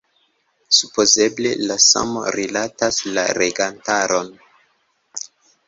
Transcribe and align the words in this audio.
Supozeble 0.77 1.51
la 1.71 1.77
samo 1.83 2.25
rilatas 2.39 2.99
la 3.19 3.29
legantaron. 3.45 4.35